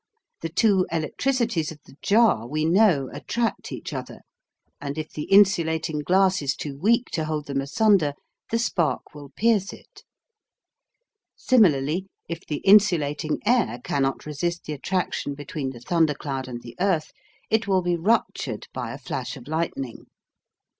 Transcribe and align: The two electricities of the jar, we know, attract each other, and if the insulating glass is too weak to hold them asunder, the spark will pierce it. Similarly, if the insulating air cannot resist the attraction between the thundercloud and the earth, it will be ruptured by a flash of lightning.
The 0.41 0.49
two 0.49 0.87
electricities 0.91 1.71
of 1.71 1.77
the 1.85 1.95
jar, 2.01 2.47
we 2.47 2.65
know, 2.65 3.07
attract 3.13 3.71
each 3.71 3.93
other, 3.93 4.21
and 4.81 4.97
if 4.97 5.11
the 5.13 5.25
insulating 5.25 5.99
glass 5.99 6.41
is 6.41 6.55
too 6.55 6.75
weak 6.75 7.11
to 7.11 7.25
hold 7.25 7.45
them 7.45 7.61
asunder, 7.61 8.13
the 8.49 8.57
spark 8.57 9.13
will 9.13 9.29
pierce 9.35 9.71
it. 9.71 10.01
Similarly, 11.35 12.07
if 12.27 12.43
the 12.47 12.61
insulating 12.65 13.41
air 13.45 13.77
cannot 13.83 14.25
resist 14.25 14.63
the 14.63 14.73
attraction 14.73 15.35
between 15.35 15.69
the 15.69 15.79
thundercloud 15.79 16.47
and 16.47 16.63
the 16.63 16.75
earth, 16.79 17.11
it 17.51 17.67
will 17.67 17.83
be 17.83 17.95
ruptured 17.95 18.67
by 18.73 18.91
a 18.93 18.97
flash 18.97 19.37
of 19.37 19.47
lightning. 19.47 20.07